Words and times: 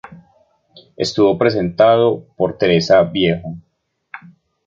Estuvo 0.97 1.37
presentado 1.37 2.25
por 2.35 2.57
Teresa 2.57 3.03
Viejo. 3.03 3.57